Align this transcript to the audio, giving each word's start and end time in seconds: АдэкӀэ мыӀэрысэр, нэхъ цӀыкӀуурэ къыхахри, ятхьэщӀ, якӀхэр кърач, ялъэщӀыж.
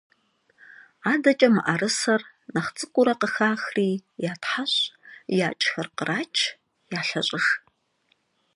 АдэкӀэ 1.11 1.49
мыӀэрысэр, 1.53 2.21
нэхъ 2.53 2.69
цӀыкӀуурэ 2.77 3.13
къыхахри, 3.19 3.89
ятхьэщӀ, 4.31 4.81
якӀхэр 5.47 5.87
кърач, 5.97 6.35
ялъэщӀыж. 6.99 7.45